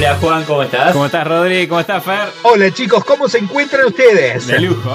Hola 0.00 0.14
Juan, 0.18 0.44
¿cómo 0.44 0.62
estás? 0.62 0.92
¿Cómo 0.92 1.04
estás 1.04 1.26
Rodri? 1.28 1.66
¿Cómo 1.66 1.80
estás 1.80 2.02
Fer? 2.02 2.20
Hola 2.44 2.70
chicos, 2.72 3.04
¿cómo 3.04 3.28
se 3.28 3.36
encuentran 3.36 3.84
ustedes? 3.84 4.46
De 4.46 4.58
lujo. 4.60 4.90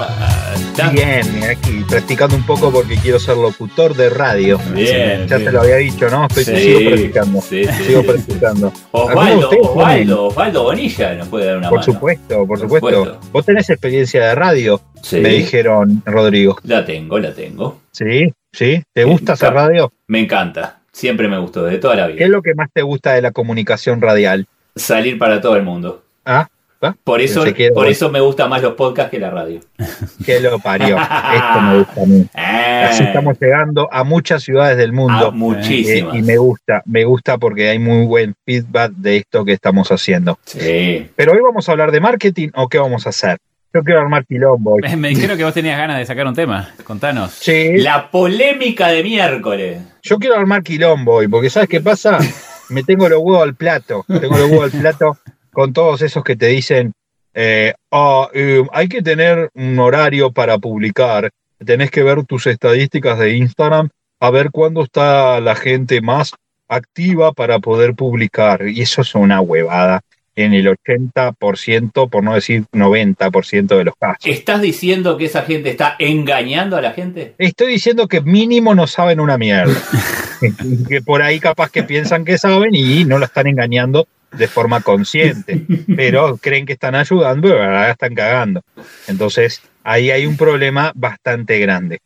Bien, 0.92 1.44
aquí 1.44 1.84
practicando 1.88 2.34
un 2.34 2.44
poco 2.44 2.72
porque 2.72 2.96
quiero 2.96 3.20
ser 3.20 3.36
locutor 3.36 3.94
de 3.94 4.10
radio. 4.10 4.58
Bien. 4.74 5.28
Ya 5.28 5.36
bien. 5.36 5.44
te 5.48 5.52
lo 5.52 5.60
había 5.62 5.76
dicho, 5.76 6.08
¿no? 6.10 6.26
Estoy, 6.26 6.44
Sí, 6.44 6.56
sigo 6.56 6.90
practicando. 6.90 7.40
sí, 7.40 7.64
sí, 7.64 7.84
sigo 7.84 8.02
practicando. 8.02 8.72
Osvaldo, 8.90 9.20
¿Alguno 9.20 9.30
de 9.38 9.44
ustedes 9.44 9.62
Osvaldo, 9.68 10.24
Osvaldo 10.26 10.62
Bonilla 10.64 11.14
nos 11.14 11.28
puede 11.28 11.46
dar 11.46 11.58
una 11.58 11.68
Por 11.68 11.78
mano. 11.78 11.92
supuesto, 11.92 12.36
por 12.38 12.46
Por 12.48 12.58
supuesto. 12.58 12.88
supuesto. 13.04 13.20
Vos 13.32 13.44
tenés 13.46 13.70
experiencia 13.70 14.26
de 14.26 14.34
radio, 14.34 14.80
Sí, 15.02 15.20
me 15.20 15.28
dijeron, 15.28 16.02
Rodrigo. 16.04 16.58
la 16.64 16.84
tengo, 16.84 17.18
la 17.20 17.32
tengo. 17.32 17.80
¿Sí? 17.92 18.32
¿Sí? 18.52 18.82
¿Te 18.92 19.04
gusta 19.04 19.34
hacer 19.34 19.52
radio? 19.54 19.92
Me 20.08 20.18
encanta. 20.18 20.80
Siempre 20.92 21.28
me 21.28 21.38
gustó, 21.38 21.62
de 21.64 21.78
toda 21.78 21.94
la 21.94 22.06
¿Qué 22.06 22.12
es 22.14 22.18
vida. 22.18 22.28
lo 22.28 22.42
que 22.42 22.54
más 22.54 22.70
te 22.72 22.82
gusta 22.82 23.12
de 23.12 23.22
la 23.22 23.30
comunicación 23.30 24.00
radial? 24.00 24.48
Salir 24.76 25.18
para 25.18 25.40
todo 25.40 25.56
el 25.56 25.62
mundo. 25.62 26.04
¿Ah? 26.24 26.46
¿Ah? 26.82 26.94
Por 27.04 27.22
eso, 27.22 27.42
que 27.54 27.70
por 27.70 27.86
eso 27.88 28.10
me 28.10 28.20
gustan 28.20 28.50
más 28.50 28.60
los 28.60 28.74
podcasts 28.74 29.10
que 29.10 29.18
la 29.18 29.30
radio. 29.30 29.60
¿Qué 30.26 30.40
lo 30.40 30.58
parió? 30.58 30.98
Esto 30.98 31.60
me 31.62 31.78
gusta 31.78 32.02
a 32.02 32.06
mí. 32.06 32.26
Ah, 32.34 32.88
Así 32.90 33.02
estamos 33.02 33.38
llegando 33.40 33.88
a 33.90 34.04
muchas 34.04 34.42
ciudades 34.42 34.76
del 34.76 34.90
a 34.90 34.92
mundo. 34.92 35.32
muchísimas. 35.32 36.14
Eh, 36.14 36.18
y 36.18 36.22
me 36.22 36.36
gusta, 36.36 36.82
me 36.84 37.04
gusta 37.04 37.38
porque 37.38 37.70
hay 37.70 37.78
muy 37.78 38.04
buen 38.04 38.34
feedback 38.44 38.92
de 38.92 39.16
esto 39.16 39.44
que 39.46 39.52
estamos 39.54 39.90
haciendo. 39.90 40.38
Sí. 40.44 41.08
Pero 41.16 41.32
hoy 41.32 41.38
vamos 41.42 41.66
a 41.68 41.72
hablar 41.72 41.90
de 41.92 42.00
marketing 42.00 42.50
o 42.54 42.68
qué 42.68 42.78
vamos 42.78 43.06
a 43.06 43.08
hacer. 43.08 43.38
Yo 43.72 43.82
quiero 43.82 44.00
armar 44.00 44.24
quilombo. 44.26 44.74
hoy. 44.74 44.82
Me, 44.82 44.96
me 44.96 45.08
dijeron 45.08 45.36
que 45.38 45.44
vos 45.44 45.54
tenías 45.54 45.78
ganas 45.78 45.98
de 45.98 46.04
sacar 46.06 46.26
un 46.26 46.34
tema. 46.34 46.70
Contanos. 46.84 47.32
Sí, 47.32 47.78
La 47.78 48.10
polémica 48.10 48.88
de 48.88 49.02
miércoles. 49.02 49.78
yo 50.02 50.18
quiero 50.18 50.36
armar 50.36 50.62
quilombo 50.62 51.14
hoy, 51.16 51.28
porque 51.28 51.48
¿sabes 51.50 51.68
qué 51.70 51.80
pasa? 51.80 52.18
Me 52.68 52.82
tengo 52.82 53.08
los 53.08 53.20
huevos 53.20 53.42
al 53.42 53.54
plato. 53.54 54.04
Tengo 54.08 54.36
los 54.36 54.50
huevos 54.50 54.74
al 54.74 54.80
plato 54.80 55.18
con 55.52 55.72
todos 55.72 56.02
esos 56.02 56.22
que 56.24 56.36
te 56.36 56.46
dicen, 56.46 56.92
eh, 57.34 57.74
"Ah, 57.90 58.28
eh, 58.34 58.64
hay 58.72 58.88
que 58.88 59.02
tener 59.02 59.50
un 59.54 59.78
horario 59.78 60.32
para 60.32 60.58
publicar. 60.58 61.30
Tenés 61.64 61.90
que 61.90 62.02
ver 62.02 62.24
tus 62.24 62.46
estadísticas 62.46 63.18
de 63.18 63.36
Instagram 63.36 63.88
a 64.20 64.30
ver 64.30 64.50
cuándo 64.50 64.82
está 64.82 65.40
la 65.40 65.54
gente 65.54 66.00
más 66.00 66.32
activa 66.68 67.32
para 67.32 67.58
poder 67.58 67.94
publicar. 67.94 68.66
Y 68.68 68.82
eso 68.82 69.02
es 69.02 69.14
una 69.14 69.40
huevada 69.40 70.00
en 70.34 70.52
el 70.52 70.68
80%, 70.68 72.08
por 72.08 72.22
no 72.22 72.34
decir 72.34 72.64
90% 72.72 73.78
de 73.78 73.84
los 73.84 73.94
casos. 73.98 74.18
¿Estás 74.24 74.60
diciendo 74.60 75.16
que 75.16 75.24
esa 75.26 75.42
gente 75.42 75.70
está 75.70 75.96
engañando 75.98 76.76
a 76.76 76.82
la 76.82 76.92
gente? 76.92 77.34
Estoy 77.38 77.68
diciendo 77.68 78.06
que 78.06 78.20
mínimo 78.20 78.74
no 78.74 78.86
saben 78.86 79.20
una 79.20 79.38
mierda. 79.38 79.72
Que 80.88 81.02
por 81.02 81.22
ahí 81.22 81.40
capaz 81.40 81.70
que 81.70 81.82
piensan 81.82 82.24
que 82.24 82.38
saben 82.38 82.74
y 82.74 83.04
no 83.04 83.18
lo 83.18 83.24
están 83.24 83.46
engañando 83.46 84.06
de 84.32 84.48
forma 84.48 84.80
consciente, 84.80 85.64
pero 85.96 86.36
creen 86.36 86.66
que 86.66 86.74
están 86.74 86.94
ayudando 86.94 87.48
y 87.48 87.52
de 87.52 87.56
verdad 87.56 87.90
están 87.90 88.14
cagando. 88.14 88.62
Entonces, 89.06 89.62
ahí 89.82 90.10
hay 90.10 90.26
un 90.26 90.36
problema 90.36 90.92
bastante 90.94 91.58
grande. 91.58 92.00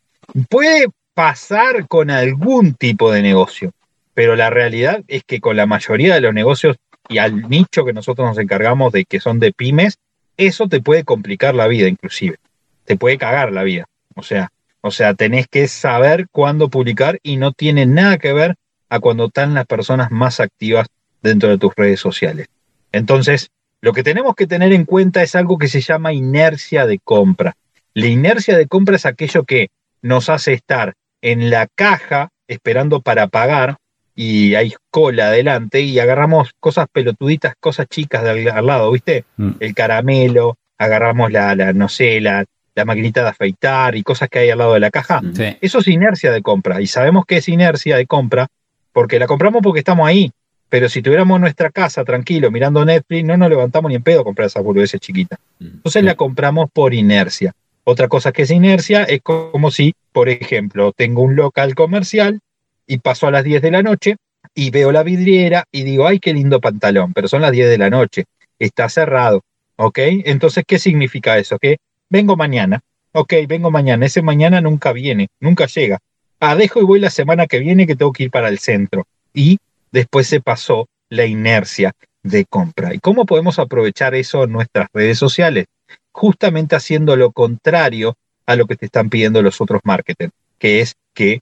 Puede 0.48 0.86
pasar 1.14 1.88
con 1.88 2.10
algún 2.10 2.74
tipo 2.74 3.10
de 3.10 3.22
negocio, 3.22 3.72
pero 4.14 4.36
la 4.36 4.50
realidad 4.50 5.02
es 5.08 5.22
que 5.24 5.40
con 5.40 5.56
la 5.56 5.66
mayoría 5.66 6.14
de 6.14 6.20
los 6.20 6.34
negocios 6.34 6.76
y 7.08 7.18
al 7.18 7.48
nicho 7.48 7.84
que 7.84 7.92
nosotros 7.92 8.28
nos 8.28 8.38
encargamos 8.38 8.92
de 8.92 9.04
que 9.04 9.18
son 9.18 9.40
de 9.40 9.52
pymes, 9.52 9.98
eso 10.36 10.68
te 10.68 10.80
puede 10.80 11.04
complicar 11.04 11.54
la 11.54 11.66
vida 11.66 11.88
inclusive. 11.88 12.36
Te 12.84 12.96
puede 12.96 13.18
cagar 13.18 13.52
la 13.52 13.64
vida. 13.64 13.86
O 14.14 14.22
sea, 14.22 14.50
o 14.80 14.90
sea, 14.90 15.14
tenés 15.14 15.46
que 15.48 15.68
saber 15.68 16.26
cuándo 16.30 16.68
publicar 16.68 17.18
y 17.22 17.36
no 17.36 17.52
tiene 17.52 17.86
nada 17.86 18.18
que 18.18 18.32
ver 18.32 18.56
a 18.88 19.00
cuando 19.00 19.26
están 19.26 19.54
las 19.54 19.66
personas 19.66 20.10
más 20.10 20.40
activas 20.40 20.88
dentro 21.22 21.48
de 21.48 21.58
tus 21.58 21.74
redes 21.76 22.00
sociales. 22.00 22.48
Entonces, 22.92 23.50
lo 23.80 23.92
que 23.92 24.02
tenemos 24.02 24.34
que 24.34 24.46
tener 24.46 24.72
en 24.72 24.84
cuenta 24.84 25.22
es 25.22 25.34
algo 25.34 25.58
que 25.58 25.68
se 25.68 25.80
llama 25.80 26.12
inercia 26.12 26.86
de 26.86 26.98
compra. 26.98 27.54
La 27.94 28.06
inercia 28.06 28.56
de 28.56 28.66
compra 28.66 28.96
es 28.96 29.06
aquello 29.06 29.44
que 29.44 29.68
nos 30.02 30.28
hace 30.28 30.54
estar 30.54 30.94
en 31.22 31.50
la 31.50 31.66
caja 31.74 32.30
esperando 32.48 33.00
para 33.00 33.28
pagar 33.28 33.76
y 34.14 34.54
hay 34.54 34.74
cola 34.90 35.28
adelante 35.28 35.80
y 35.80 35.98
agarramos 35.98 36.50
cosas 36.58 36.88
pelotuditas, 36.92 37.54
cosas 37.60 37.86
chicas 37.88 38.22
de 38.22 38.30
al, 38.30 38.48
al 38.48 38.66
lado, 38.66 38.90
¿viste? 38.90 39.24
Mm. 39.36 39.52
El 39.60 39.74
caramelo, 39.74 40.56
agarramos 40.78 41.30
la, 41.30 41.54
la 41.54 41.72
no 41.72 41.88
sé, 41.88 42.20
la, 42.20 42.44
la 42.74 42.84
maquinita 42.84 43.22
de 43.22 43.28
afeitar 43.28 43.96
y 43.96 44.02
cosas 44.02 44.28
que 44.28 44.40
hay 44.40 44.50
al 44.50 44.58
lado 44.58 44.74
de 44.74 44.80
la 44.80 44.90
caja. 44.90 45.20
Sí. 45.34 45.56
Eso 45.60 45.78
es 45.78 45.88
inercia 45.88 46.32
de 46.32 46.42
compra 46.42 46.80
y 46.80 46.86
sabemos 46.86 47.24
que 47.26 47.38
es 47.38 47.48
inercia 47.48 47.96
de 47.96 48.06
compra 48.06 48.46
porque 48.92 49.18
la 49.18 49.26
compramos 49.26 49.62
porque 49.62 49.80
estamos 49.80 50.06
ahí. 50.08 50.32
Pero 50.68 50.88
si 50.88 51.02
tuviéramos 51.02 51.40
nuestra 51.40 51.70
casa 51.70 52.04
tranquilo 52.04 52.50
mirando 52.50 52.84
Netflix, 52.84 53.24
no 53.24 53.36
nos 53.36 53.50
levantamos 53.50 53.88
ni 53.88 53.96
en 53.96 54.02
pedo 54.02 54.20
a 54.20 54.24
comprar 54.24 54.46
esa 54.46 54.60
boludeces 54.60 55.00
chiquita. 55.00 55.36
Entonces 55.60 56.04
la 56.04 56.14
compramos 56.14 56.70
por 56.72 56.94
inercia. 56.94 57.52
Otra 57.82 58.06
cosa 58.06 58.30
que 58.30 58.42
es 58.42 58.50
inercia 58.50 59.02
es 59.02 59.20
como 59.22 59.70
si, 59.72 59.94
por 60.12 60.28
ejemplo, 60.28 60.92
tengo 60.92 61.22
un 61.22 61.34
local 61.34 61.74
comercial 61.74 62.40
y 62.86 62.98
paso 62.98 63.26
a 63.26 63.32
las 63.32 63.42
10 63.42 63.62
de 63.62 63.70
la 63.72 63.82
noche 63.82 64.16
y 64.54 64.70
veo 64.70 64.92
la 64.92 65.02
vidriera 65.02 65.64
y 65.72 65.82
digo, 65.82 66.06
ay, 66.06 66.20
qué 66.20 66.32
lindo 66.32 66.60
pantalón, 66.60 67.12
pero 67.12 67.26
son 67.26 67.42
las 67.42 67.52
10 67.52 67.68
de 67.68 67.78
la 67.78 67.90
noche, 67.90 68.24
está 68.58 68.88
cerrado, 68.88 69.42
¿ok? 69.76 69.98
Entonces, 70.24 70.64
¿qué 70.66 70.78
significa 70.78 71.38
eso? 71.38 71.58
Que 71.58 71.78
vengo 72.10 72.36
mañana, 72.36 72.80
ok, 73.12 73.32
vengo 73.48 73.70
mañana, 73.70 74.06
ese 74.06 74.20
mañana 74.20 74.60
nunca 74.60 74.92
viene, 74.92 75.28
nunca 75.40 75.66
llega. 75.66 75.98
Ah, 76.40 76.56
dejo 76.56 76.80
y 76.80 76.84
voy 76.84 77.00
la 77.00 77.10
semana 77.10 77.46
que 77.46 77.58
viene 77.58 77.86
que 77.86 77.96
tengo 77.96 78.12
que 78.12 78.24
ir 78.24 78.30
para 78.30 78.48
el 78.48 78.58
centro. 78.58 79.06
Y 79.32 79.58
después 79.92 80.26
se 80.26 80.40
pasó 80.40 80.88
la 81.08 81.26
inercia 81.26 81.92
de 82.22 82.44
compra. 82.44 82.94
¿Y 82.94 82.98
cómo 82.98 83.26
podemos 83.26 83.58
aprovechar 83.58 84.14
eso 84.14 84.44
en 84.44 84.52
nuestras 84.52 84.88
redes 84.92 85.18
sociales? 85.18 85.66
Justamente 86.12 86.76
haciendo 86.76 87.16
lo 87.16 87.32
contrario 87.32 88.16
a 88.46 88.56
lo 88.56 88.66
que 88.66 88.76
te 88.76 88.86
están 88.86 89.10
pidiendo 89.10 89.42
los 89.42 89.60
otros 89.60 89.80
marketers, 89.84 90.32
que 90.58 90.80
es 90.80 90.94
que 91.14 91.40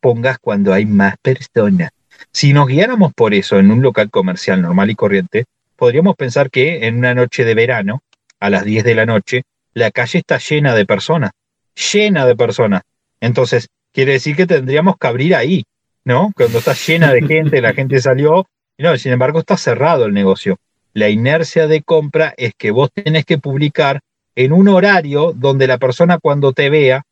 pongas 0.00 0.38
cuando 0.38 0.72
hay 0.72 0.86
más 0.86 1.16
personas. 1.20 1.90
Si 2.32 2.52
nos 2.52 2.66
guiáramos 2.66 3.12
por 3.14 3.34
eso 3.34 3.58
en 3.58 3.70
un 3.70 3.82
local 3.82 4.10
comercial 4.10 4.62
normal 4.62 4.90
y 4.90 4.94
corriente, 4.94 5.44
podríamos 5.76 6.16
pensar 6.16 6.50
que 6.50 6.86
en 6.86 6.98
una 6.98 7.14
noche 7.14 7.44
de 7.44 7.54
verano, 7.54 8.00
a 8.40 8.48
las 8.48 8.64
10 8.64 8.84
de 8.84 8.94
la 8.94 9.06
noche, 9.06 9.42
la 9.76 9.90
calle 9.90 10.20
está 10.20 10.38
llena 10.38 10.74
de 10.74 10.86
personas, 10.86 11.32
llena 11.92 12.24
de 12.24 12.34
personas. 12.34 12.80
Entonces, 13.20 13.68
quiere 13.92 14.12
decir 14.12 14.34
que 14.34 14.46
tendríamos 14.46 14.96
que 14.96 15.06
abrir 15.06 15.34
ahí, 15.34 15.64
¿no? 16.02 16.32
Cuando 16.34 16.58
está 16.58 16.72
llena 16.72 17.12
de 17.12 17.20
gente, 17.20 17.60
la 17.60 17.74
gente 17.74 18.00
salió, 18.00 18.46
no, 18.78 18.96
sin 18.96 19.12
embargo 19.12 19.40
está 19.40 19.58
cerrado 19.58 20.06
el 20.06 20.14
negocio. 20.14 20.56
La 20.94 21.10
inercia 21.10 21.66
de 21.66 21.82
compra 21.82 22.32
es 22.38 22.54
que 22.56 22.70
vos 22.70 22.88
tenés 22.90 23.26
que 23.26 23.36
publicar 23.36 24.00
en 24.34 24.54
un 24.54 24.68
horario 24.68 25.34
donde 25.36 25.66
la 25.66 25.76
persona 25.76 26.18
cuando 26.18 26.54
te 26.54 26.70
vea 26.70 27.02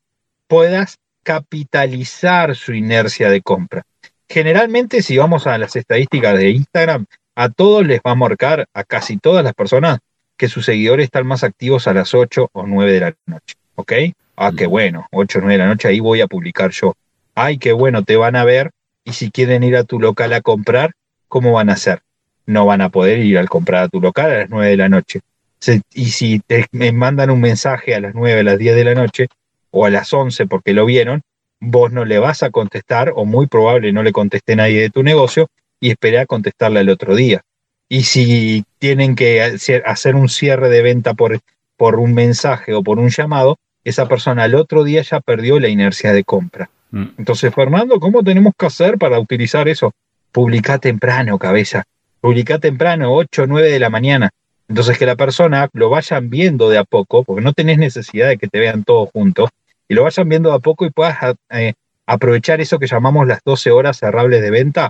puedas 0.47 0.97
capitalizar 1.21 2.55
su 2.55 2.73
inercia 2.73 3.29
de 3.29 3.43
compra. 3.43 3.83
Generalmente, 4.27 5.03
si 5.03 5.17
vamos 5.17 5.45
a 5.45 5.59
las 5.59 5.75
estadísticas 5.75 6.35
de 6.39 6.49
Instagram, 6.49 7.05
a 7.35 7.49
todos 7.49 7.85
les 7.85 7.99
va 7.99 8.11
a 8.11 8.15
marcar, 8.15 8.67
a 8.73 8.83
casi 8.83 9.17
todas 9.17 9.43
las 9.43 9.53
personas, 9.53 9.99
que 10.37 10.47
sus 10.49 10.65
seguidores 10.65 11.05
están 11.05 11.27
más 11.27 11.43
activos 11.43 11.87
a 11.87 11.93
las 11.93 12.13
8 12.13 12.49
o 12.53 12.65
9 12.67 12.91
de 12.93 12.99
la 12.99 13.13
noche. 13.25 13.55
¿Ok? 13.75 13.93
Ah, 14.35 14.51
qué 14.55 14.65
bueno, 14.67 15.07
8 15.11 15.39
o 15.39 15.41
9 15.41 15.53
de 15.53 15.59
la 15.59 15.67
noche, 15.67 15.87
ahí 15.87 15.99
voy 15.99 16.21
a 16.21 16.27
publicar 16.27 16.71
yo. 16.71 16.93
Ay, 17.35 17.57
qué 17.57 17.71
bueno, 17.73 18.03
te 18.03 18.15
van 18.17 18.35
a 18.35 18.43
ver 18.43 18.71
y 19.03 19.13
si 19.13 19.31
quieren 19.31 19.63
ir 19.63 19.75
a 19.75 19.83
tu 19.83 19.99
local 19.99 20.33
a 20.33 20.41
comprar, 20.41 20.91
¿cómo 21.27 21.53
van 21.53 21.69
a 21.69 21.73
hacer? 21.73 22.01
No 22.45 22.65
van 22.65 22.81
a 22.81 22.89
poder 22.89 23.19
ir 23.19 23.37
al 23.37 23.49
comprar 23.49 23.83
a 23.83 23.87
tu 23.89 24.01
local 24.01 24.31
a 24.31 24.37
las 24.39 24.49
9 24.49 24.69
de 24.71 24.77
la 24.77 24.89
noche. 24.89 25.21
Se- 25.59 25.81
y 25.93 26.05
si 26.07 26.39
te 26.39 26.65
me 26.71 26.91
mandan 26.91 27.29
un 27.29 27.41
mensaje 27.41 27.95
a 27.95 27.99
las 27.99 28.13
9, 28.13 28.41
a 28.41 28.43
las 28.43 28.57
10 28.57 28.75
de 28.75 28.83
la 28.83 28.93
noche 28.95 29.27
o 29.71 29.85
a 29.85 29.89
las 29.89 30.13
11 30.13 30.45
porque 30.47 30.73
lo 30.73 30.85
vieron, 30.85 31.21
vos 31.59 31.91
no 31.91 32.05
le 32.05 32.19
vas 32.19 32.43
a 32.43 32.49
contestar 32.51 33.11
o 33.15 33.25
muy 33.25 33.47
probable 33.47 33.91
no 33.91 34.03
le 34.03 34.11
conteste 34.11 34.55
nadie 34.55 34.81
de 34.81 34.89
tu 34.89 35.01
negocio 35.03 35.47
y 35.79 35.91
esperé 35.91 36.19
a 36.19 36.25
contestarle 36.25 36.81
el 36.81 36.89
otro 36.89 37.15
día. 37.15 37.41
Y 37.87 38.03
si 38.03 38.65
tienen 38.79 39.15
que 39.15 39.41
hacer 39.85 40.15
un 40.15 40.29
cierre 40.29 40.69
de 40.69 40.81
venta 40.81 41.13
por, 41.13 41.39
por 41.77 41.99
un 41.99 42.13
mensaje 42.13 42.73
o 42.73 42.83
por 42.83 42.99
un 42.99 43.09
llamado, 43.09 43.57
esa 43.83 44.07
persona 44.07 44.43
al 44.43 44.55
otro 44.55 44.83
día 44.83 45.03
ya 45.03 45.19
perdió 45.19 45.59
la 45.59 45.69
inercia 45.69 46.11
de 46.11 46.23
compra. 46.23 46.69
Mm. 46.91 47.05
Entonces, 47.17 47.53
Fernando, 47.53 47.99
¿cómo 47.99 48.23
tenemos 48.23 48.53
que 48.57 48.65
hacer 48.65 48.97
para 48.97 49.19
utilizar 49.19 49.67
eso? 49.67 49.91
Publica 50.31 50.79
temprano, 50.79 51.37
cabeza. 51.37 51.83
Publica 52.19 52.57
temprano, 52.57 53.13
8 53.13 53.43
o 53.43 53.47
9 53.47 53.69
de 53.69 53.79
la 53.79 53.89
mañana. 53.89 54.31
Entonces 54.67 54.97
que 54.97 55.05
la 55.05 55.15
persona 55.15 55.69
lo 55.73 55.89
vayan 55.89 56.29
viendo 56.29 56.69
de 56.69 56.77
a 56.77 56.83
poco, 56.83 57.23
porque 57.23 57.43
no 57.43 57.53
tenés 57.53 57.77
necesidad 57.77 58.27
de 58.27 58.37
que 58.37 58.47
te 58.47 58.59
vean 58.59 58.83
todos 58.83 59.09
juntos, 59.11 59.49
y 59.87 59.93
lo 59.93 60.03
vayan 60.03 60.27
viendo 60.27 60.49
de 60.49 60.55
a 60.55 60.59
poco 60.59 60.85
y 60.85 60.89
puedas 60.89 61.17
eh, 61.51 61.73
aprovechar 62.07 62.61
eso 62.61 62.79
que 62.79 62.87
llamamos 62.87 63.27
las 63.27 63.41
12 63.45 63.71
horas 63.71 63.99
cerrables 63.99 64.41
de 64.41 64.49
venta. 64.49 64.89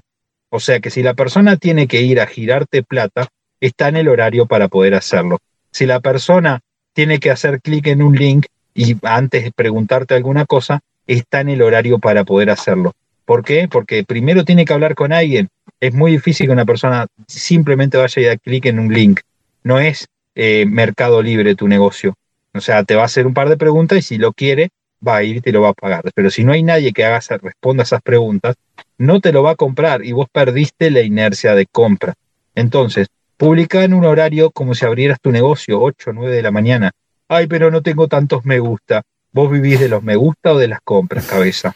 O 0.55 0.61
sea 0.61 0.79
que 0.79 0.89
si 0.89 1.03
la 1.03 1.15
persona 1.15 1.57
tiene 1.57 1.85
que 1.85 2.01
ir 2.01 2.21
a 2.21 2.27
girarte 2.27 2.81
plata, 2.81 3.27
está 3.59 3.89
en 3.89 3.97
el 3.97 4.07
horario 4.07 4.45
para 4.45 4.69
poder 4.69 4.95
hacerlo. 4.95 5.39
Si 5.69 5.85
la 5.85 5.99
persona 5.99 6.61
tiene 6.93 7.19
que 7.19 7.29
hacer 7.29 7.59
clic 7.59 7.87
en 7.87 8.01
un 8.01 8.15
link 8.15 8.45
y 8.73 8.95
antes 9.03 9.43
de 9.43 9.51
preguntarte 9.51 10.15
alguna 10.15 10.45
cosa, 10.45 10.79
está 11.07 11.41
en 11.41 11.49
el 11.49 11.61
horario 11.61 11.99
para 11.99 12.23
poder 12.23 12.49
hacerlo. 12.49 12.93
¿Por 13.25 13.43
qué? 13.43 13.67
Porque 13.67 14.05
primero 14.05 14.45
tiene 14.45 14.63
que 14.63 14.71
hablar 14.71 14.95
con 14.95 15.11
alguien. 15.11 15.49
Es 15.81 15.93
muy 15.93 16.13
difícil 16.13 16.47
que 16.47 16.53
una 16.53 16.63
persona 16.63 17.07
simplemente 17.27 17.97
vaya 17.97 18.21
y 18.21 18.25
dar 18.25 18.39
clic 18.39 18.67
en 18.67 18.79
un 18.79 18.93
link. 18.93 19.19
No 19.61 19.81
es 19.81 20.07
eh, 20.35 20.65
mercado 20.65 21.21
libre 21.21 21.55
tu 21.55 21.67
negocio. 21.67 22.15
O 22.53 22.61
sea, 22.61 22.85
te 22.85 22.95
va 22.95 23.01
a 23.01 23.07
hacer 23.07 23.27
un 23.27 23.33
par 23.33 23.49
de 23.49 23.57
preguntas 23.57 23.97
y 23.97 24.03
si 24.03 24.17
lo 24.17 24.31
quiere, 24.31 24.69
va 25.05 25.17
a 25.17 25.23
ir 25.23 25.37
y 25.37 25.41
te 25.41 25.51
lo 25.51 25.61
va 25.61 25.69
a 25.69 25.73
pagar. 25.73 26.03
Pero 26.13 26.29
si 26.29 26.43
no 26.43 26.51
hay 26.51 26.63
nadie 26.63 26.93
que 26.93 27.05
haga, 27.05 27.19
responda 27.41 27.83
a 27.83 27.85
esas 27.85 28.01
preguntas, 28.01 28.55
no 28.97 29.19
te 29.19 29.31
lo 29.31 29.43
va 29.43 29.51
a 29.51 29.55
comprar 29.55 30.05
y 30.05 30.11
vos 30.11 30.27
perdiste 30.31 30.91
la 30.91 31.01
inercia 31.01 31.55
de 31.55 31.65
compra. 31.65 32.13
Entonces, 32.55 33.07
publica 33.37 33.83
en 33.83 33.93
un 33.93 34.05
horario 34.05 34.51
como 34.51 34.75
si 34.75 34.85
abrieras 34.85 35.19
tu 35.21 35.31
negocio, 35.31 35.81
8 35.81 36.09
o 36.09 36.13
9 36.13 36.35
de 36.35 36.41
la 36.41 36.51
mañana. 36.51 36.91
Ay, 37.27 37.47
pero 37.47 37.71
no 37.71 37.81
tengo 37.81 38.07
tantos 38.07 38.45
me 38.45 38.59
gusta. 38.59 39.03
¿Vos 39.31 39.51
vivís 39.51 39.79
de 39.79 39.89
los 39.89 40.01
me 40.03 40.15
gusta 40.15 40.53
o 40.53 40.57
de 40.57 40.69
las 40.69 40.79
compras, 40.81 41.25
cabeza? 41.25 41.75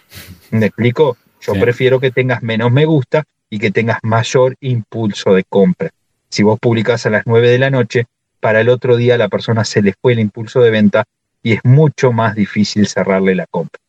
¿Me 0.51 0.67
explico? 0.67 1.17
Yo 1.41 1.53
prefiero 1.53 1.99
que 1.99 2.11
tengas 2.11 2.43
menos 2.43 2.71
me 2.71 2.85
gusta 2.85 3.23
y 3.49 3.59
que 3.59 3.71
tengas 3.71 3.99
mayor 4.03 4.55
impulso 4.61 5.33
de 5.33 5.43
compra. 5.43 5.89
Si 6.29 6.43
vos 6.43 6.59
publicás 6.59 7.05
a 7.05 7.09
las 7.09 7.23
9 7.25 7.49
de 7.49 7.59
la 7.59 7.69
noche, 7.69 8.05
para 8.39 8.61
el 8.61 8.69
otro 8.69 8.95
día 8.95 9.15
a 9.15 9.17
la 9.17 9.29
persona 9.29 9.65
se 9.65 9.81
le 9.81 9.93
fue 9.99 10.13
el 10.13 10.19
impulso 10.19 10.61
de 10.61 10.69
venta 10.69 11.03
y 11.43 11.53
es 11.53 11.59
mucho 11.63 12.11
más 12.11 12.35
difícil 12.35 12.87
cerrarle 12.87 13.35
la 13.35 13.45
compra. 13.47 13.79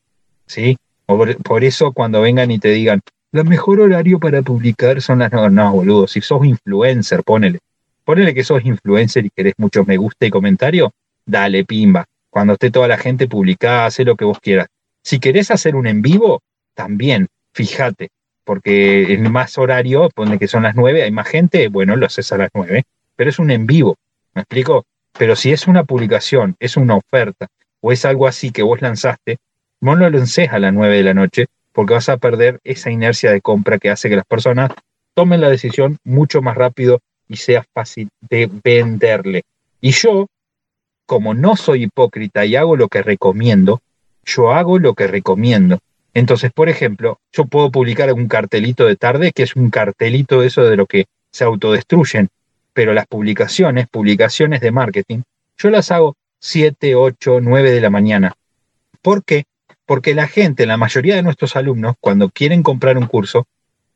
¿Sí? 0.46 0.76
Por, 1.06 1.64
eso 1.64 1.92
cuando 1.92 2.20
vengan 2.20 2.50
y 2.50 2.58
te 2.58 2.68
digan, 2.68 3.00
el 3.32 3.44
mejor 3.44 3.80
horario 3.80 4.18
para 4.18 4.42
publicar 4.42 5.00
son 5.02 5.20
las... 5.20 5.32
No, 5.32 5.50
no, 5.50 5.72
boludo, 5.72 6.06
si 6.06 6.20
sos 6.20 6.44
influencer, 6.44 7.22
ponele. 7.24 7.58
Ponele 8.04 8.34
que 8.34 8.44
sos 8.44 8.64
influencer 8.64 9.26
y 9.26 9.30
querés 9.30 9.54
muchos 9.58 9.86
me 9.86 9.96
gusta 9.96 10.26
y 10.26 10.30
comentario, 10.30 10.92
dale, 11.26 11.64
pimba. 11.64 12.04
Cuando 12.28 12.52
esté 12.52 12.70
toda 12.70 12.88
la 12.88 12.96
gente, 12.96 13.26
publicá, 13.26 13.86
haz 13.86 13.98
lo 14.00 14.16
que 14.16 14.24
vos 14.24 14.38
quieras. 14.40 14.68
Si 15.02 15.18
querés 15.18 15.50
hacer 15.50 15.74
un 15.74 15.86
en 15.86 16.02
vivo, 16.02 16.42
también, 16.74 17.26
fíjate, 17.52 18.10
porque 18.44 19.14
en 19.14 19.30
más 19.30 19.58
horario, 19.58 20.10
pone 20.14 20.38
que 20.38 20.48
son 20.48 20.62
las 20.62 20.76
nueve, 20.76 21.02
hay 21.02 21.10
más 21.10 21.28
gente, 21.28 21.68
bueno, 21.68 21.96
lo 21.96 22.06
haces 22.06 22.32
a 22.32 22.36
las 22.36 22.50
nueve, 22.54 22.84
pero 23.16 23.30
es 23.30 23.38
un 23.38 23.50
en 23.50 23.66
vivo, 23.66 23.96
¿me 24.34 24.42
explico? 24.42 24.84
Pero 25.18 25.36
si 25.36 25.52
es 25.52 25.66
una 25.66 25.84
publicación, 25.84 26.56
es 26.60 26.76
una 26.76 26.96
oferta, 26.96 27.48
o 27.80 27.92
es 27.92 28.04
algo 28.04 28.26
así 28.26 28.50
que 28.50 28.62
vos 28.62 28.80
lanzaste, 28.82 29.38
no 29.80 29.94
lo 29.94 30.08
lances 30.10 30.50
a 30.52 30.58
las 30.58 30.72
nueve 30.72 30.96
de 30.96 31.02
la 31.02 31.14
noche, 31.14 31.46
porque 31.72 31.94
vas 31.94 32.08
a 32.08 32.16
perder 32.16 32.60
esa 32.64 32.90
inercia 32.90 33.32
de 33.32 33.40
compra 33.40 33.78
que 33.78 33.90
hace 33.90 34.08
que 34.08 34.16
las 34.16 34.26
personas 34.26 34.72
tomen 35.14 35.40
la 35.40 35.48
decisión 35.48 35.98
mucho 36.04 36.42
más 36.42 36.56
rápido 36.56 37.00
y 37.28 37.36
sea 37.36 37.64
fácil 37.72 38.08
de 38.28 38.50
venderle. 38.64 39.42
Y 39.80 39.92
yo, 39.92 40.26
como 41.06 41.34
no 41.34 41.56
soy 41.56 41.84
hipócrita 41.84 42.44
y 42.44 42.56
hago 42.56 42.76
lo 42.76 42.88
que 42.88 43.02
recomiendo, 43.02 43.80
yo 44.24 44.52
hago 44.52 44.78
lo 44.78 44.94
que 44.94 45.06
recomiendo. 45.06 45.78
Entonces, 46.12 46.52
por 46.52 46.68
ejemplo, 46.68 47.18
yo 47.32 47.44
puedo 47.44 47.70
publicar 47.70 48.12
un 48.12 48.26
cartelito 48.26 48.84
de 48.84 48.96
tarde, 48.96 49.32
que 49.32 49.44
es 49.44 49.56
un 49.56 49.70
cartelito 49.70 50.40
de 50.40 50.48
eso 50.48 50.64
de 50.64 50.76
lo 50.76 50.86
que 50.86 51.06
se 51.32 51.44
autodestruyen, 51.44 52.28
pero 52.72 52.92
las 52.92 53.06
publicaciones, 53.06 53.88
publicaciones 53.88 54.60
de 54.60 54.70
marketing, 54.70 55.22
yo 55.58 55.70
las 55.70 55.90
hago 55.90 56.16
7, 56.38 56.94
8, 56.94 57.40
9 57.42 57.70
de 57.70 57.80
la 57.80 57.90
mañana. 57.90 58.34
¿Por 59.02 59.24
qué? 59.24 59.44
Porque 59.86 60.14
la 60.14 60.26
gente, 60.26 60.66
la 60.66 60.76
mayoría 60.76 61.16
de 61.16 61.22
nuestros 61.22 61.56
alumnos, 61.56 61.96
cuando 62.00 62.30
quieren 62.30 62.62
comprar 62.62 62.96
un 62.96 63.06
curso, 63.06 63.46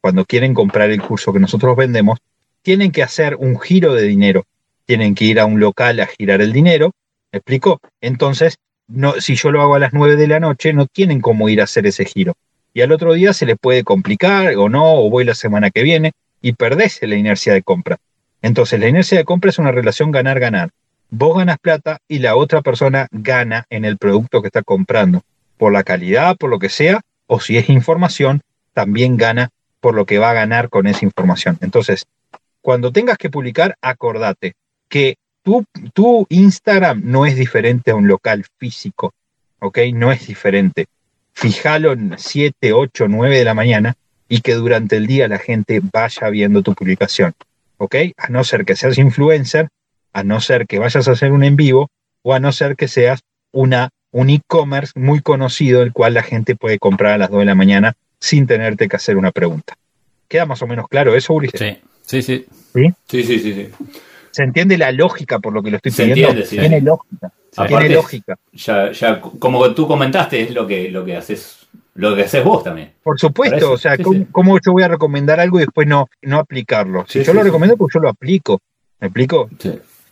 cuando 0.00 0.24
quieren 0.24 0.52
comprar 0.52 0.90
el 0.90 1.00
curso 1.00 1.32
que 1.32 1.40
nosotros 1.40 1.76
vendemos, 1.76 2.18
tienen 2.62 2.92
que 2.92 3.02
hacer 3.02 3.36
un 3.36 3.58
giro 3.60 3.94
de 3.94 4.02
dinero. 4.02 4.44
Tienen 4.86 5.14
que 5.14 5.24
ir 5.24 5.40
a 5.40 5.46
un 5.46 5.60
local 5.60 6.00
a 6.00 6.06
girar 6.06 6.42
el 6.42 6.52
dinero. 6.52 6.92
¿Me 7.32 7.38
explico? 7.38 7.80
Entonces, 8.00 8.56
si 9.20 9.34
yo 9.34 9.50
lo 9.50 9.62
hago 9.62 9.74
a 9.74 9.78
las 9.78 9.92
9 9.92 10.16
de 10.16 10.28
la 10.28 10.40
noche, 10.40 10.72
no 10.72 10.86
tienen 10.86 11.20
cómo 11.20 11.48
ir 11.48 11.60
a 11.60 11.64
hacer 11.64 11.86
ese 11.86 12.04
giro. 12.04 12.34
Y 12.74 12.82
al 12.82 12.92
otro 12.92 13.14
día 13.14 13.32
se 13.32 13.46
les 13.46 13.56
puede 13.58 13.84
complicar 13.84 14.54
o 14.56 14.68
no, 14.68 14.94
o 14.96 15.08
voy 15.08 15.24
la 15.24 15.34
semana 15.34 15.70
que 15.70 15.82
viene 15.82 16.12
y 16.42 16.52
perdés 16.52 17.00
la 17.02 17.16
inercia 17.16 17.54
de 17.54 17.62
compra. 17.62 17.98
Entonces, 18.44 18.78
la 18.78 18.88
inercia 18.88 19.16
de 19.16 19.24
compra 19.24 19.48
es 19.48 19.58
una 19.58 19.72
relación 19.72 20.10
ganar-ganar. 20.10 20.68
Vos 21.08 21.38
ganas 21.38 21.56
plata 21.58 21.96
y 22.06 22.18
la 22.18 22.36
otra 22.36 22.60
persona 22.60 23.08
gana 23.10 23.64
en 23.70 23.86
el 23.86 23.96
producto 23.96 24.42
que 24.42 24.48
está 24.48 24.62
comprando, 24.62 25.22
por 25.56 25.72
la 25.72 25.82
calidad, 25.82 26.36
por 26.36 26.50
lo 26.50 26.58
que 26.58 26.68
sea, 26.68 27.00
o 27.26 27.40
si 27.40 27.56
es 27.56 27.70
información, 27.70 28.42
también 28.74 29.16
gana 29.16 29.48
por 29.80 29.94
lo 29.94 30.04
que 30.04 30.18
va 30.18 30.28
a 30.28 30.34
ganar 30.34 30.68
con 30.68 30.86
esa 30.86 31.06
información. 31.06 31.56
Entonces, 31.62 32.04
cuando 32.60 32.92
tengas 32.92 33.16
que 33.16 33.30
publicar, 33.30 33.78
acordate 33.80 34.52
que 34.90 35.16
tu, 35.42 36.26
Instagram 36.28 37.00
no 37.02 37.24
es 37.24 37.36
diferente 37.36 37.92
a 37.92 37.94
un 37.94 38.08
local 38.08 38.44
físico, 38.58 39.14
¿ok? 39.58 39.78
No 39.94 40.12
es 40.12 40.26
diferente. 40.26 40.84
Fíjalo 41.32 41.92
en 41.92 42.16
7, 42.18 42.74
8, 42.74 43.08
9 43.08 43.38
de 43.38 43.44
la 43.44 43.54
mañana 43.54 43.94
y 44.28 44.42
que 44.42 44.52
durante 44.52 44.96
el 44.96 45.06
día 45.06 45.28
la 45.28 45.38
gente 45.38 45.80
vaya 45.90 46.28
viendo 46.28 46.60
tu 46.60 46.74
publicación, 46.74 47.32
¿ok? 47.78 47.96
A 48.16 48.28
no 48.28 48.44
ser 48.44 48.64
que 48.64 48.76
seas 48.76 48.98
influencer, 48.98 49.68
a 50.12 50.22
no 50.24 50.40
ser 50.40 50.66
que 50.66 50.78
vayas 50.78 51.08
a 51.08 51.12
hacer 51.12 51.32
un 51.32 51.44
en 51.44 51.56
vivo 51.56 51.90
o 52.22 52.34
a 52.34 52.40
no 52.40 52.52
ser 52.52 52.76
que 52.76 52.88
seas 52.88 53.20
una, 53.52 53.90
un 54.10 54.30
e-commerce 54.30 54.92
muy 54.96 55.20
conocido, 55.20 55.82
el 55.82 55.92
cual 55.92 56.14
la 56.14 56.22
gente 56.22 56.56
puede 56.56 56.78
comprar 56.78 57.12
a 57.12 57.18
las 57.18 57.30
2 57.30 57.40
de 57.40 57.44
la 57.46 57.54
mañana 57.54 57.94
sin 58.20 58.46
tenerte 58.46 58.88
que 58.88 58.96
hacer 58.96 59.16
una 59.16 59.32
pregunta. 59.32 59.76
¿Queda 60.28 60.46
más 60.46 60.62
o 60.62 60.66
menos 60.66 60.88
claro 60.88 61.14
eso, 61.14 61.34
Ulises? 61.34 61.60
Sí, 61.60 61.78
sí, 62.02 62.22
sí. 62.22 62.46
¿Sí? 62.74 62.94
Sí, 63.06 63.22
sí, 63.22 63.38
sí, 63.38 63.70
se 64.34 64.42
entiende 64.42 64.76
la 64.76 64.90
lógica 64.90 65.38
por 65.38 65.52
lo 65.52 65.62
que 65.62 65.70
lo 65.70 65.76
estoy 65.76 65.92
pidiendo. 65.92 66.42
Tiene 66.42 66.80
lógica. 66.80 67.32
tiene 67.68 67.88
lógica. 67.88 68.36
Ya, 68.52 68.90
ya, 68.90 69.20
como 69.20 69.72
tú 69.74 69.86
comentaste, 69.86 70.42
es 70.42 70.50
lo 70.50 70.66
que, 70.66 70.90
lo 70.90 71.04
que 71.04 71.16
haces. 71.16 71.63
Lo 71.94 72.16
que 72.16 72.22
haces 72.22 72.42
vos 72.42 72.64
también. 72.64 72.92
Por 73.02 73.18
supuesto, 73.20 73.72
o 73.72 73.78
sea, 73.78 73.96
¿cómo, 74.32 74.58
yo 74.60 74.72
voy 74.72 74.82
a 74.82 74.88
recomendar 74.88 75.38
algo 75.38 75.58
y 75.58 75.62
después 75.62 75.86
no, 75.86 76.08
no 76.22 76.38
aplicarlo? 76.38 77.04
Si 77.08 77.22
yo 77.22 77.32
lo 77.32 77.42
recomiendo, 77.42 77.76
pues 77.76 77.94
yo 77.94 78.00
lo 78.00 78.08
aplico. 78.08 78.60
¿Me 79.00 79.08
explico? 79.08 79.48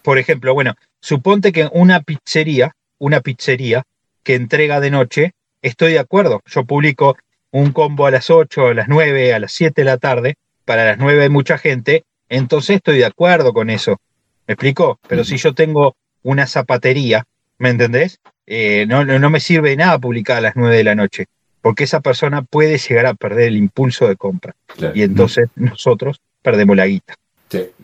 Por 0.02 0.18
ejemplo, 0.18 0.54
bueno, 0.54 0.74
suponte 1.00 1.52
que 1.52 1.68
una 1.72 2.00
pizzería, 2.00 2.72
una 2.98 3.20
pizzería 3.20 3.82
que 4.22 4.34
entrega 4.34 4.80
de 4.80 4.90
noche, 4.90 5.32
estoy 5.60 5.92
de 5.92 5.98
acuerdo. 5.98 6.40
Yo 6.46 6.64
publico 6.64 7.16
un 7.50 7.72
combo 7.72 8.06
a 8.06 8.10
las 8.10 8.30
8, 8.30 8.68
a 8.68 8.74
las 8.74 8.88
9, 8.88 9.34
a 9.34 9.38
las 9.40 9.52
7 9.52 9.80
de 9.80 9.84
la 9.84 9.98
tarde. 9.98 10.36
Para 10.64 10.84
las 10.84 10.98
9 10.98 11.24
hay 11.24 11.28
mucha 11.28 11.58
gente, 11.58 12.04
entonces 12.28 12.76
estoy 12.76 12.98
de 12.98 13.04
acuerdo 13.04 13.52
con 13.52 13.70
eso. 13.70 13.98
¿Me 14.46 14.54
explico? 14.54 14.98
Pero 15.08 15.24
si 15.24 15.36
yo 15.36 15.54
tengo 15.54 15.96
una 16.22 16.46
zapatería, 16.46 17.24
¿me 17.58 17.70
entendés? 17.70 18.18
Eh, 18.46 18.86
no, 18.88 19.04
no, 19.04 19.30
me 19.30 19.40
sirve 19.40 19.70
de 19.70 19.76
nada 19.76 19.98
publicar 19.98 20.38
a 20.38 20.40
las 20.40 20.56
9 20.56 20.76
de 20.76 20.84
la 20.84 20.94
noche, 20.94 21.26
porque 21.62 21.84
esa 21.84 22.00
persona 22.00 22.42
puede 22.42 22.76
llegar 22.76 23.06
a 23.06 23.14
perder 23.14 23.48
el 23.48 23.56
impulso 23.56 24.06
de 24.06 24.16
compra. 24.16 24.54
Y 24.94 25.02
entonces 25.02 25.48
nosotros 25.54 26.20
perdemos 26.42 26.76
la 26.76 26.86
guita. 26.86 27.14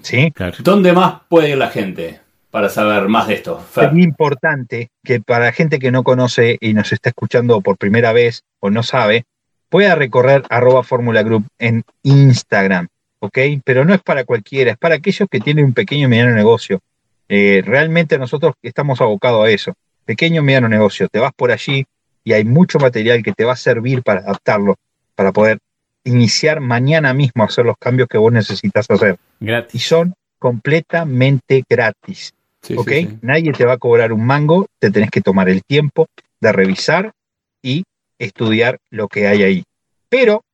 Sí. 0.02 0.32
¿Dónde 0.58 0.92
más 0.92 1.23
puede 1.28 1.50
ir 1.50 1.58
la 1.58 1.68
gente 1.68 2.20
para 2.50 2.68
saber 2.68 3.08
más 3.08 3.28
de 3.28 3.35
esto? 3.35 3.64
Es 3.76 3.92
muy 3.92 4.02
importante 4.02 4.90
que 5.04 5.20
para 5.20 5.47
la 5.47 5.52
gente 5.52 5.78
que 5.78 5.92
no 5.92 6.02
conoce 6.02 6.58
y 6.61 6.75
nos 6.75 6.92
está 6.92 7.11
escuchando 7.11 7.61
por 7.61 7.78
primera 7.78 8.12
vez 8.12 8.42
o 8.61 8.70
no 8.70 8.82
sabe, 8.82 9.25
pueda 9.68 9.94
recorrer 9.94 10.42
arroba 10.50 10.82
Fórmula 10.82 11.23
Group 11.23 11.47
en 11.58 11.85
Instagram. 12.02 12.88
¿ok? 13.20 13.38
Pero 13.64 13.85
no 13.85 13.94
es 13.94 14.02
para 14.02 14.25
cualquiera, 14.25 14.73
es 14.73 14.78
para 14.78 14.97
aquellos 14.97 15.28
que 15.30 15.40
tienen 15.40 15.64
un 15.64 15.73
pequeño 15.73 16.06
y 16.06 16.11
mediano 16.11 16.35
negocio. 16.35 16.80
Eh, 17.28 17.62
realmente 17.64 18.18
nosotros 18.18 18.54
estamos 18.62 19.00
abocados 19.00 19.47
a 19.47 19.50
eso. 19.50 19.75
Pequeño 20.04 20.40
y 20.40 20.44
mediano 20.44 20.68
negocio. 20.68 21.08
Te 21.08 21.18
vas 21.18 21.32
por 21.35 21.52
allí 21.52 21.85
y 22.25 22.32
hay 22.32 22.44
mucho 22.44 22.78
material 22.78 23.22
que 23.22 23.32
te 23.32 23.44
va 23.44 23.52
a 23.52 23.56
servir 23.56 24.02
para 24.02 24.20
adaptarlo, 24.20 24.76
para 25.14 25.32
poder 25.32 25.58
iniciar 26.04 26.60
mañana 26.60 27.12
mismo 27.14 27.42
a 27.42 27.46
hacer 27.46 27.64
los 27.64 27.76
cambios 27.78 28.08
que 28.08 28.18
vos 28.18 28.32
necesitas 28.32 28.87
hacer. 28.88 29.18
Gratis. 29.40 29.75
Y 29.75 29.78
son 29.84 30.14
completamente 30.38 31.64
gratis. 31.68 32.32
¿Ok? 32.76 32.90
Nadie 33.22 33.52
te 33.52 33.64
va 33.64 33.75
a 33.75 33.78
cobrar 33.78 34.12
un 34.12 34.25
mango, 34.25 34.66
te 34.78 34.90
tenés 34.90 35.10
que 35.10 35.20
tomar 35.20 35.48
el 35.48 35.62
tiempo 35.62 36.08
de 36.40 36.52
revisar 36.52 37.12
y 37.62 37.84
estudiar 38.18 38.78
lo 38.90 39.08
que 39.08 39.26
hay 39.26 39.42
ahí. 39.42 39.64
Pero, 40.08 40.44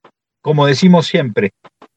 como 0.40 0.66
decimos 0.66 1.06
siempre, 1.06 1.52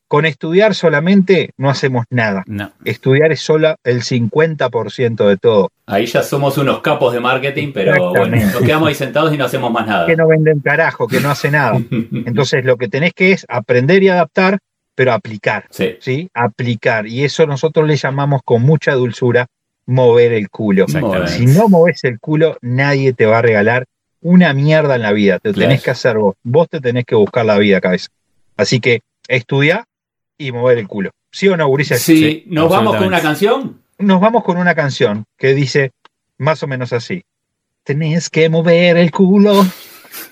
con 0.07 0.25
estudiar 0.25 0.73
solamente 0.73 1.51
no 1.57 1.69
hacemos 1.69 2.05
nada. 2.09 2.43
Estudiar 2.85 3.31
es 3.31 3.41
solo 3.41 3.75
el 3.83 4.01
50% 4.03 5.27
de 5.27 5.37
todo. 5.37 5.71
Ahí 5.85 6.05
ya 6.05 6.23
somos 6.23 6.57
unos 6.57 6.81
capos 6.81 7.13
de 7.13 7.19
marketing, 7.19 7.71
pero 7.73 8.11
bueno, 8.11 8.37
nos 8.37 8.61
quedamos 8.61 8.87
ahí 8.89 8.95
sentados 8.95 9.33
y 9.33 9.37
no 9.37 9.45
hacemos 9.45 9.71
más 9.71 9.85
nada. 9.87 10.05
Que 10.05 10.15
no 10.15 10.27
venden 10.27 10.59
carajo, 10.59 11.07
que 11.07 11.19
no 11.19 11.29
hace 11.29 11.51
nada. 11.51 11.77
Entonces 11.91 12.63
lo 12.65 12.77
que 12.77 12.87
tenés 12.87 13.13
que 13.13 13.31
es 13.33 13.45
aprender 13.49 14.01
y 14.03 14.09
adaptar, 14.09 14.59
pero 14.95 15.13
aplicar. 15.13 15.65
Sí. 15.69 16.29
Aplicar. 16.33 17.07
Y 17.07 17.23
eso 17.23 17.45
nosotros 17.45 17.87
le 17.87 17.95
llamamos 17.97 18.41
con 18.43 18.61
mucha 18.61 18.93
dulzura 18.93 19.47
mover 19.85 20.33
el 20.33 20.49
culo. 20.49 20.85
Si 21.27 21.45
no 21.45 21.69
moves 21.69 22.03
el 22.03 22.19
culo, 22.19 22.57
nadie 22.61 23.13
te 23.13 23.25
va 23.25 23.39
a 23.39 23.41
regalar 23.41 23.85
una 24.21 24.53
mierda 24.53 24.95
en 24.95 25.01
la 25.03 25.11
vida. 25.11 25.39
Te 25.39 25.53
Claro. 25.53 25.67
tenés 25.69 25.83
que 25.83 25.91
hacer 25.91 26.17
vos. 26.17 26.35
Vos 26.43 26.67
te 26.69 26.81
tenés 26.81 27.05
que 27.05 27.15
buscar 27.15 27.45
la 27.45 27.57
vida, 27.57 27.79
cabeza. 27.79 28.07
Así 28.57 28.79
que 28.79 29.01
estudia 29.27 29.85
y 30.38 30.51
mover 30.51 30.77
el 30.77 30.88
culo. 30.88 31.12
¿Sí 31.32 31.48
o 31.48 31.58
no, 31.58 31.67
Gurises? 31.67 32.01
Sí, 32.01 32.17
Sí, 32.17 32.44
nos 32.48 32.70
vamos 32.70 32.96
con 32.96 33.08
una 33.08 33.22
canción. 33.22 33.82
Nos 34.00 34.22
vamos 34.22 34.44
con 34.44 34.58
una 34.58 34.75
canción 34.75 35.25
que 35.38 35.53
dice 35.53 35.91
más 36.38 36.62
o 36.63 36.67
menos 36.67 36.94
así. 36.94 37.24
Tenés 37.84 38.29
que 38.29 38.50
mover 38.50 38.98
el 38.98 39.12
culo. 39.12 39.65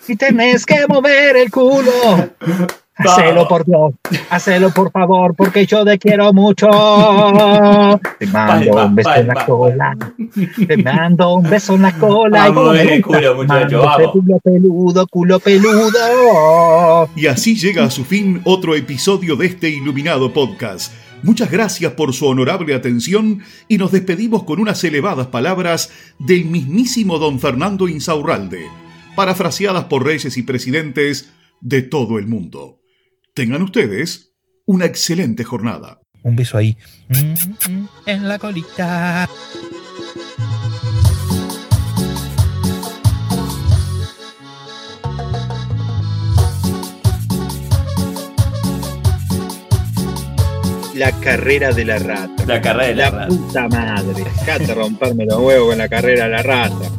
Y 0.08 0.16
tenés 0.16 0.66
que 0.66 0.86
mover 0.88 1.38
el 1.38 1.52
culo. 1.52 1.92
Hacelo 2.98 3.46
por 3.48 3.66
Dios, 3.66 3.94
hacelo 4.30 4.70
por 4.72 4.90
favor, 4.90 5.36
porque 5.36 5.66
yo 5.66 5.84
te 5.84 6.00
quiero 6.00 6.32
mucho. 6.32 6.70
Te 8.20 8.28
mando 8.28 8.86
un 8.86 8.96
beso 8.96 9.16
en 9.16 9.28
la 9.28 9.34
cola. 9.46 9.98
Te 10.68 10.78
mando 10.78 11.34
un 11.36 11.50
beso 11.50 11.76
en 11.76 11.82
la 11.82 11.98
cola. 11.98 12.50
Vamos, 12.50 12.80
y 12.82 12.86
me 12.86 13.02
culo, 13.02 13.36
muchacho, 13.36 13.82
vamos. 13.82 14.12
Culo 14.14 14.40
peludo, 14.40 15.08
culo 15.08 15.40
peludo. 15.40 17.10
Y 17.18 17.28
así 17.28 17.58
llega 17.58 17.84
a 17.84 17.90
su 17.90 18.06
fin 18.06 18.42
otro 18.46 18.76
episodio 18.76 19.36
de 19.36 19.48
este 19.48 19.70
iluminado 19.70 20.32
podcast. 20.32 20.94
Muchas 21.22 21.52
gracias 21.52 21.92
por 21.94 22.14
su 22.14 22.28
honorable 22.28 22.74
atención 22.76 23.42
y 23.68 23.78
nos 23.78 23.92
despedimos 23.92 24.44
con 24.44 24.60
unas 24.60 24.82
elevadas 24.86 25.28
palabras 25.28 25.92
del 26.20 26.46
mismísimo 26.46 27.20
don 27.20 27.40
Fernando 27.40 27.90
Insaurralde, 27.90 28.68
parafraseadas 29.16 29.86
por 29.86 30.06
reyes 30.06 30.38
y 30.38 30.44
presidentes 30.44 31.34
de 31.60 31.82
todo 31.82 32.20
el 32.20 32.28
mundo. 32.28 32.80
Tengan 33.36 33.62
ustedes 33.64 34.32
una 34.66 34.86
excelente 34.86 35.44
jornada. 35.44 36.00
Un 36.24 36.38
beso 36.38 36.58
ahí. 36.58 36.78
en 38.06 38.28
la 38.30 38.40
colita. 38.40 39.28
La 50.94 51.12
carrera 51.20 51.72
de 51.74 51.84
la 51.84 52.00
rata. 52.00 52.46
La 52.48 52.62
carrera 52.62 52.88
de 52.88 52.96
la 52.96 53.10
La 53.10 53.12
rata. 53.12 53.28
puta 53.28 53.68
madre. 53.68 54.24
Dejate 54.24 54.74
romperme 54.74 55.26
los 55.26 55.40
huevos 55.40 55.70
con 55.70 55.78
la 55.78 55.90
carrera 55.90 56.26
de 56.26 56.32
la 56.32 56.42
rata. 56.42 56.90